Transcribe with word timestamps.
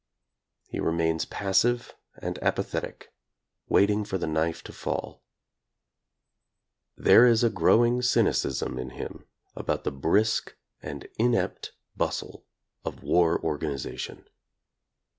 He 0.65 0.79
remains 0.79 1.25
passive 1.25 1.93
and 2.17 2.41
apathetic, 2.41 3.13
waiting 3.69 4.03
for 4.03 4.17
the 4.17 4.25
knife 4.25 4.63
to 4.63 4.73
fall. 4.73 5.21
There 6.97 7.27
is 7.27 7.43
a 7.43 7.51
growing 7.51 8.01
cynicism 8.01 8.79
in 8.79 8.89
him 8.97 9.27
about 9.55 9.83
the 9.83 9.91
brisk 9.91 10.55
and 10.81 11.07
inept 11.19 11.73
bustle 11.95 12.47
of 12.83 13.03
war 13.03 13.39
organization. 13.43 14.27